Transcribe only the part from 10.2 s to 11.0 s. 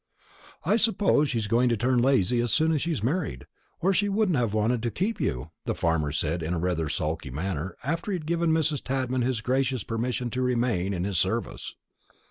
to remain